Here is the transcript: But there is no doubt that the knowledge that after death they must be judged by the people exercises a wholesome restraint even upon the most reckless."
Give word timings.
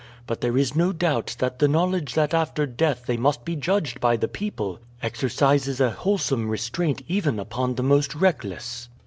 But 0.25 0.41
there 0.41 0.57
is 0.57 0.75
no 0.75 0.91
doubt 0.91 1.35
that 1.37 1.59
the 1.59 1.67
knowledge 1.67 2.15
that 2.15 2.33
after 2.33 2.65
death 2.65 3.03
they 3.05 3.17
must 3.17 3.45
be 3.45 3.55
judged 3.55 3.99
by 4.01 4.17
the 4.17 4.27
people 4.27 4.79
exercises 5.03 5.79
a 5.79 5.91
wholesome 5.91 6.49
restraint 6.49 7.03
even 7.07 7.37
upon 7.37 7.75
the 7.75 7.83
most 7.83 8.15
reckless." 8.15 8.89